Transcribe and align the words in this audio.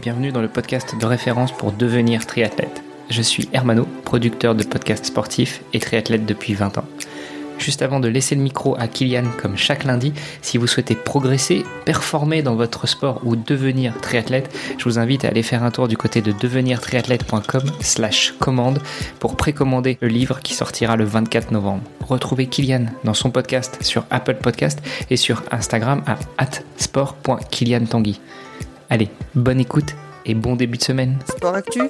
bienvenue 0.00 0.32
dans 0.32 0.42
le 0.42 0.48
podcast 0.48 0.94
de 0.98 1.06
référence 1.06 1.52
pour 1.52 1.72
devenir 1.72 2.26
triathlète. 2.26 2.82
Je 3.08 3.22
suis 3.22 3.48
Hermano, 3.52 3.86
producteur 4.04 4.54
de 4.54 4.64
podcasts 4.64 5.06
sportifs 5.06 5.62
et 5.72 5.78
triathlète 5.78 6.26
depuis 6.26 6.54
20 6.54 6.78
ans. 6.78 6.84
Juste 7.58 7.80
avant 7.80 8.00
de 8.00 8.08
laisser 8.08 8.34
le 8.34 8.42
micro 8.42 8.76
à 8.78 8.86
Kylian 8.86 9.24
comme 9.40 9.56
chaque 9.56 9.84
lundi, 9.84 10.12
si 10.42 10.58
vous 10.58 10.66
souhaitez 10.66 10.94
progresser, 10.94 11.64
performer 11.84 12.42
dans 12.42 12.54
votre 12.54 12.86
sport 12.86 13.20
ou 13.24 13.34
devenir 13.36 13.98
triathlète, 14.00 14.54
je 14.76 14.84
vous 14.84 14.98
invite 14.98 15.24
à 15.24 15.28
aller 15.28 15.42
faire 15.42 15.62
un 15.62 15.70
tour 15.70 15.88
du 15.88 15.96
côté 15.96 16.20
de 16.20 16.32
devenirtriathlète.com 16.32 17.62
slash 17.80 18.34
commande 18.38 18.80
pour 19.18 19.36
précommander 19.36 19.96
le 20.00 20.08
livre 20.08 20.40
qui 20.42 20.54
sortira 20.54 20.96
le 20.96 21.04
24 21.04 21.52
novembre. 21.52 21.84
Retrouvez 22.06 22.46
Kylian 22.46 22.86
dans 23.04 23.14
son 23.14 23.30
podcast 23.30 23.78
sur 23.80 24.04
Apple 24.10 24.36
Podcast 24.36 24.82
et 25.08 25.16
sur 25.16 25.42
Instagram 25.50 26.02
à 26.06 26.46
sport.kyliantanguy. 26.76 28.20
Allez, 28.88 29.08
bonne 29.34 29.58
écoute 29.58 29.96
et 30.24 30.34
bon 30.34 30.54
début 30.54 30.78
de 30.78 30.82
semaine. 30.82 31.18
Sport 31.28 31.56
Actu, 31.56 31.80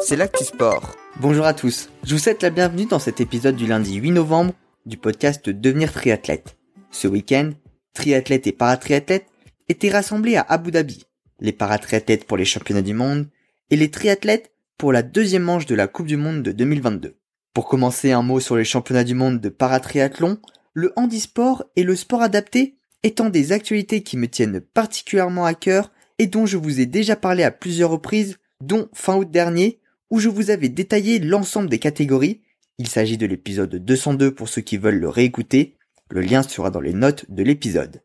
c'est 0.00 0.16
l'actu 0.16 0.44
sport. 0.44 0.94
Bonjour 1.18 1.46
à 1.46 1.54
tous, 1.54 1.88
je 2.04 2.14
vous 2.14 2.20
souhaite 2.20 2.42
la 2.42 2.50
bienvenue 2.50 2.84
dans 2.84 2.98
cet 2.98 3.22
épisode 3.22 3.56
du 3.56 3.66
lundi 3.66 3.94
8 3.96 4.10
novembre 4.10 4.52
du 4.84 4.98
podcast 4.98 5.48
Devenir 5.48 5.92
triathlète. 5.92 6.58
Ce 6.90 7.08
week-end, 7.08 7.52
triathlètes 7.94 8.46
et 8.46 8.52
paratriathlètes 8.52 9.26
étaient 9.70 9.90
rassemblés 9.90 10.36
à 10.36 10.44
Abu 10.46 10.70
Dhabi, 10.70 11.06
les 11.40 11.52
paratriathlètes 11.52 12.26
pour 12.26 12.36
les 12.36 12.44
championnats 12.44 12.82
du 12.82 12.92
monde 12.92 13.28
et 13.70 13.76
les 13.76 13.90
triathlètes 13.90 14.52
pour 14.76 14.92
la 14.92 15.02
deuxième 15.02 15.44
manche 15.44 15.64
de 15.64 15.74
la 15.74 15.86
Coupe 15.86 16.06
du 16.06 16.18
Monde 16.18 16.42
de 16.42 16.52
2022. 16.52 17.16
Pour 17.54 17.66
commencer 17.66 18.12
un 18.12 18.22
mot 18.22 18.40
sur 18.40 18.56
les 18.56 18.64
championnats 18.64 19.04
du 19.04 19.14
monde 19.14 19.40
de 19.40 19.48
paratriathlon, 19.48 20.38
le 20.74 20.92
handisport 20.96 21.64
et 21.76 21.82
le 21.82 21.96
sport 21.96 22.20
adapté 22.20 22.76
étant 23.02 23.30
des 23.30 23.52
actualités 23.52 24.02
qui 24.02 24.18
me 24.18 24.28
tiennent 24.28 24.60
particulièrement 24.60 25.46
à 25.46 25.54
cœur 25.54 25.90
et 26.18 26.26
dont 26.26 26.46
je 26.46 26.56
vous 26.56 26.80
ai 26.80 26.86
déjà 26.86 27.16
parlé 27.16 27.42
à 27.42 27.50
plusieurs 27.50 27.90
reprises, 27.90 28.38
dont 28.60 28.88
fin 28.92 29.16
août 29.16 29.30
dernier, 29.30 29.80
où 30.10 30.20
je 30.20 30.28
vous 30.28 30.50
avais 30.50 30.68
détaillé 30.68 31.18
l'ensemble 31.18 31.68
des 31.68 31.78
catégories 31.78 32.42
il 32.78 32.88
s'agit 32.88 33.18
de 33.18 33.26
l'épisode 33.26 33.76
202 33.76 34.34
pour 34.34 34.48
ceux 34.48 34.62
qui 34.62 34.76
veulent 34.76 34.98
le 34.98 35.08
réécouter. 35.08 35.76
Le 36.10 36.20
lien 36.20 36.42
sera 36.42 36.70
dans 36.70 36.80
les 36.80 36.92
notes 36.92 37.30
de 37.30 37.42
l'épisode. 37.42 38.02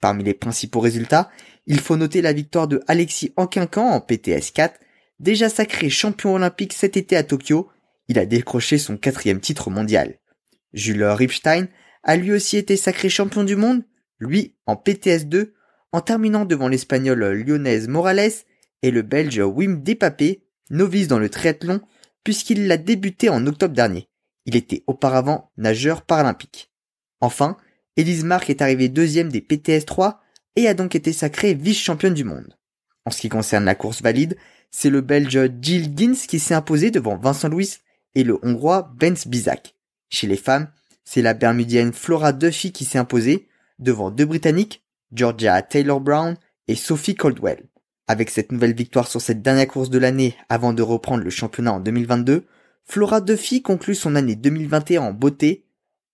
Parmi 0.00 0.24
les 0.24 0.34
principaux 0.34 0.80
résultats, 0.80 1.30
il 1.66 1.80
faut 1.80 1.96
noter 1.96 2.20
la 2.20 2.32
victoire 2.32 2.68
de 2.68 2.82
Alexis 2.86 3.32
Anquincan 3.36 3.88
en 3.88 4.00
PTS 4.00 4.50
4. 4.52 4.78
Déjà 5.20 5.48
sacré 5.48 5.90
champion 5.90 6.34
olympique 6.34 6.72
cet 6.72 6.96
été 6.96 7.16
à 7.16 7.22
Tokyo, 7.22 7.68
il 8.08 8.18
a 8.18 8.26
décroché 8.26 8.78
son 8.78 8.96
quatrième 8.96 9.40
titre 9.40 9.70
mondial. 9.70 10.18
Jules 10.72 11.04
Ripstein 11.04 11.68
a 12.02 12.16
lui 12.16 12.32
aussi 12.32 12.56
été 12.56 12.76
sacré 12.76 13.08
champion 13.08 13.44
du 13.44 13.56
monde, 13.56 13.84
lui 14.18 14.54
en 14.66 14.76
PTS 14.76 15.26
2, 15.26 15.54
en 15.92 16.00
terminant 16.00 16.44
devant 16.44 16.68
l'espagnol 16.68 17.24
Lyonnaise 17.32 17.88
Morales 17.88 18.32
et 18.82 18.90
le 18.90 19.02
belge 19.02 19.38
Wim 19.38 19.82
Depapé, 19.82 20.44
novice 20.70 21.08
dans 21.08 21.18
le 21.18 21.28
triathlon, 21.28 21.80
puisqu'il 22.24 22.66
l'a 22.66 22.76
débuté 22.76 23.28
en 23.28 23.46
octobre 23.46 23.74
dernier. 23.74 24.08
Il 24.46 24.56
était 24.56 24.84
auparavant 24.86 25.50
nageur 25.56 26.02
paralympique. 26.02 26.70
Enfin, 27.20 27.56
Elise 27.96 28.24
Mark 28.24 28.48
est 28.50 28.62
arrivée 28.62 28.88
deuxième 28.88 29.30
des 29.30 29.40
PTS 29.40 29.84
3 29.84 30.20
et 30.56 30.68
a 30.68 30.74
donc 30.74 30.94
été 30.94 31.12
sacrée 31.12 31.54
vice-championne 31.54 32.14
du 32.14 32.24
monde. 32.24 32.56
En 33.04 33.10
ce 33.10 33.20
qui 33.20 33.28
concerne 33.28 33.64
la 33.64 33.74
course 33.74 34.02
valide, 34.02 34.36
c'est 34.70 34.90
le 34.90 35.00
Belge 35.00 35.50
Jill 35.60 35.96
Gins 35.96 36.26
qui 36.28 36.38
s'est 36.38 36.54
imposé 36.54 36.90
devant 36.90 37.16
Vincent 37.16 37.48
Louis 37.48 37.76
et 38.14 38.24
le 38.24 38.38
Hongrois 38.42 38.92
Benz 38.96 39.26
Bizak. 39.26 39.74
Chez 40.08 40.26
les 40.26 40.36
femmes, 40.36 40.68
c'est 41.04 41.22
la 41.22 41.34
Bermudienne 41.34 41.92
Flora 41.92 42.32
Duffy 42.32 42.72
qui 42.72 42.84
s'est 42.84 42.98
imposée 42.98 43.48
devant 43.78 44.10
deux 44.10 44.26
Britanniques, 44.26 44.84
Georgia 45.12 45.60
Taylor 45.62 46.00
Brown 46.00 46.36
et 46.68 46.74
Sophie 46.74 47.14
Coldwell. 47.14 47.64
Avec 48.06 48.30
cette 48.30 48.52
nouvelle 48.52 48.74
victoire 48.74 49.08
sur 49.08 49.20
cette 49.20 49.42
dernière 49.42 49.68
course 49.68 49.90
de 49.90 49.98
l'année 49.98 50.36
avant 50.48 50.72
de 50.72 50.82
reprendre 50.82 51.24
le 51.24 51.30
championnat 51.30 51.72
en 51.72 51.80
2022, 51.80 52.46
Flora 52.84 53.20
Duffy 53.20 53.62
conclut 53.62 53.94
son 53.94 54.16
année 54.16 54.36
2021 54.36 55.02
en 55.02 55.12
beauté, 55.12 55.64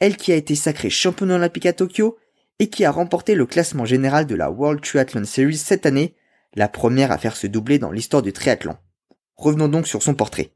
elle 0.00 0.16
qui 0.16 0.32
a 0.32 0.36
été 0.36 0.54
sacrée 0.54 0.90
championne 0.90 1.30
olympique 1.30 1.66
à 1.66 1.72
Tokyo 1.72 2.18
et 2.58 2.68
qui 2.68 2.84
a 2.84 2.90
remporté 2.90 3.34
le 3.34 3.46
classement 3.46 3.84
général 3.84 4.26
de 4.26 4.34
la 4.34 4.50
World 4.50 4.80
Triathlon 4.80 5.24
Series 5.24 5.56
cette 5.56 5.86
année, 5.86 6.14
la 6.54 6.68
première 6.68 7.12
à 7.12 7.18
faire 7.18 7.36
se 7.36 7.46
doubler 7.46 7.78
dans 7.78 7.90
l'histoire 7.90 8.22
du 8.22 8.32
triathlon. 8.32 8.76
Revenons 9.36 9.68
donc 9.68 9.86
sur 9.86 10.02
son 10.02 10.14
portrait. 10.14 10.52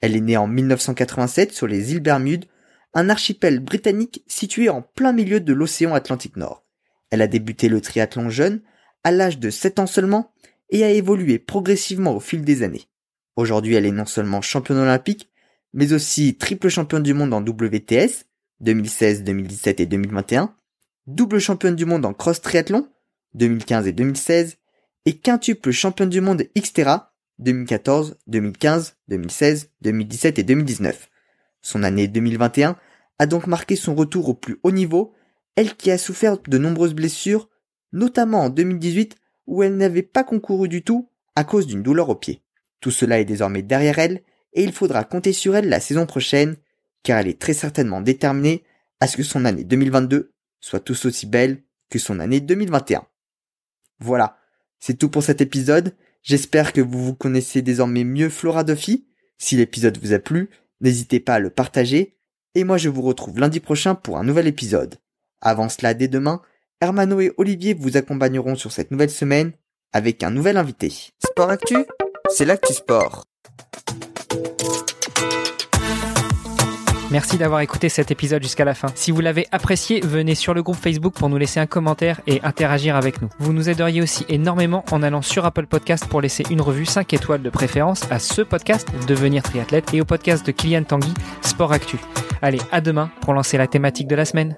Elle 0.00 0.16
est 0.16 0.20
née 0.20 0.36
en 0.36 0.46
1987 0.46 1.52
sur 1.52 1.66
les 1.66 1.92
îles 1.92 2.00
Bermudes, 2.00 2.46
un 2.94 3.08
archipel 3.08 3.60
britannique 3.60 4.24
situé 4.26 4.68
en 4.68 4.82
plein 4.82 5.12
milieu 5.12 5.40
de 5.40 5.52
l'océan 5.52 5.94
Atlantique 5.94 6.36
Nord. 6.36 6.64
Elle 7.10 7.22
a 7.22 7.26
débuté 7.26 7.68
le 7.68 7.80
triathlon 7.80 8.30
jeune, 8.30 8.62
à 9.04 9.10
l'âge 9.10 9.38
de 9.38 9.50
7 9.50 9.78
ans 9.78 9.86
seulement, 9.86 10.32
et 10.70 10.84
a 10.84 10.90
évolué 10.90 11.38
progressivement 11.38 12.14
au 12.14 12.20
fil 12.20 12.42
des 12.42 12.62
années. 12.62 12.86
Aujourd'hui, 13.36 13.74
elle 13.74 13.86
est 13.86 13.92
non 13.92 14.06
seulement 14.06 14.42
championne 14.42 14.78
olympique, 14.78 15.30
mais 15.72 15.92
aussi 15.92 16.36
triple 16.36 16.68
championne 16.68 17.02
du 17.02 17.14
monde 17.14 17.32
en 17.32 17.42
WTS 17.42 18.26
2016, 18.60 19.24
2017 19.24 19.80
et 19.80 19.86
2021, 19.86 20.54
double 21.06 21.38
championne 21.38 21.76
du 21.76 21.86
monde 21.86 22.04
en 22.04 22.12
cross 22.12 22.40
triathlon 22.40 22.88
2015 23.34 23.86
et 23.86 23.92
2016 23.92 24.56
et 25.06 25.16
quintuple 25.16 25.70
championne 25.70 26.10
du 26.10 26.20
monde 26.20 26.44
Xterra 26.56 27.14
2014, 27.38 28.18
2015, 28.26 28.96
2016, 29.08 29.70
2017 29.80 30.38
et 30.38 30.42
2019. 30.42 31.08
Son 31.62 31.82
année 31.82 32.06
2021 32.06 32.76
a 33.18 33.26
donc 33.26 33.46
marqué 33.46 33.76
son 33.76 33.94
retour 33.94 34.28
au 34.28 34.34
plus 34.34 34.58
haut 34.62 34.70
niveau, 34.70 35.14
elle 35.56 35.76
qui 35.76 35.90
a 35.90 35.98
souffert 35.98 36.38
de 36.38 36.58
nombreuses 36.58 36.94
blessures, 36.94 37.48
notamment 37.92 38.44
en 38.44 38.50
2018 38.50 39.16
où 39.46 39.62
elle 39.62 39.76
n'avait 39.76 40.02
pas 40.02 40.24
concouru 40.24 40.68
du 40.68 40.82
tout 40.82 41.10
à 41.34 41.44
cause 41.44 41.66
d'une 41.66 41.82
douleur 41.82 42.08
au 42.08 42.14
pied. 42.14 42.42
Tout 42.80 42.90
cela 42.90 43.20
est 43.20 43.24
désormais 43.24 43.62
derrière 43.62 43.98
elle 43.98 44.22
et 44.52 44.64
il 44.64 44.72
faudra 44.72 45.04
compter 45.04 45.32
sur 45.32 45.56
elle 45.56 45.68
la 45.68 45.80
saison 45.80 46.06
prochaine 46.06 46.56
car 47.02 47.18
elle 47.18 47.28
est 47.28 47.40
très 47.40 47.52
certainement 47.52 48.00
déterminée 48.00 48.64
à 49.00 49.06
ce 49.06 49.16
que 49.16 49.22
son 49.22 49.44
année 49.44 49.64
2022 49.64 50.32
soit 50.60 50.80
tout 50.80 50.94
aussi 51.06 51.26
belle 51.26 51.62
que 51.88 51.98
son 51.98 52.20
année 52.20 52.40
2021. 52.40 53.06
Voilà, 53.98 54.38
c'est 54.78 54.98
tout 54.98 55.08
pour 55.08 55.22
cet 55.22 55.40
épisode. 55.40 55.94
J'espère 56.22 56.72
que 56.72 56.80
vous 56.80 57.04
vous 57.04 57.14
connaissez 57.14 57.62
désormais 57.62 58.04
mieux 58.04 58.28
Flora 58.28 58.64
Duffy. 58.64 59.06
Si 59.38 59.56
l'épisode 59.56 59.98
vous 59.98 60.12
a 60.12 60.18
plu, 60.18 60.50
n'hésitez 60.80 61.20
pas 61.20 61.34
à 61.34 61.38
le 61.40 61.50
partager. 61.50 62.16
Et 62.54 62.64
moi 62.64 62.78
je 62.78 62.88
vous 62.88 63.02
retrouve 63.02 63.38
lundi 63.38 63.60
prochain 63.60 63.94
pour 63.94 64.18
un 64.18 64.24
nouvel 64.24 64.46
épisode. 64.46 64.96
Avant 65.40 65.68
cela, 65.68 65.94
dès 65.94 66.08
demain, 66.08 66.40
Hermano 66.80 67.20
et 67.20 67.32
Olivier 67.36 67.74
vous 67.74 67.96
accompagneront 67.96 68.54
sur 68.54 68.72
cette 68.72 68.90
nouvelle 68.90 69.10
semaine 69.10 69.52
avec 69.92 70.22
un 70.22 70.30
nouvel 70.30 70.56
invité. 70.56 70.92
Sport 71.24 71.50
Actu, 71.50 71.76
c'est 72.28 72.44
l'actu 72.44 72.72
sport. 72.72 73.24
Merci 77.10 77.38
d'avoir 77.38 77.60
écouté 77.60 77.88
cet 77.88 78.12
épisode 78.12 78.42
jusqu'à 78.42 78.64
la 78.64 78.74
fin. 78.74 78.86
Si 78.94 79.10
vous 79.10 79.20
l'avez 79.20 79.48
apprécié, 79.50 80.00
venez 80.00 80.36
sur 80.36 80.54
le 80.54 80.62
groupe 80.62 80.76
Facebook 80.76 81.14
pour 81.14 81.28
nous 81.28 81.38
laisser 81.38 81.58
un 81.58 81.66
commentaire 81.66 82.20
et 82.28 82.40
interagir 82.44 82.94
avec 82.94 83.20
nous. 83.20 83.28
Vous 83.40 83.52
nous 83.52 83.68
aideriez 83.68 84.00
aussi 84.00 84.24
énormément 84.28 84.84
en 84.92 85.02
allant 85.02 85.20
sur 85.20 85.44
Apple 85.44 85.66
Podcast 85.66 86.06
pour 86.06 86.20
laisser 86.20 86.44
une 86.50 86.60
revue 86.60 86.86
5 86.86 87.12
étoiles 87.12 87.42
de 87.42 87.50
préférence 87.50 88.10
à 88.12 88.20
ce 88.20 88.42
podcast 88.42 88.88
Devenir 89.08 89.42
triathlète 89.42 89.92
et 89.92 90.00
au 90.00 90.04
podcast 90.04 90.46
de 90.46 90.52
Kylian 90.52 90.84
Tanguy 90.84 91.12
Sport 91.42 91.72
Actu. 91.72 91.98
Allez, 92.42 92.60
à 92.70 92.80
demain 92.80 93.10
pour 93.22 93.34
lancer 93.34 93.58
la 93.58 93.66
thématique 93.66 94.06
de 94.06 94.14
la 94.14 94.24
semaine. 94.24 94.56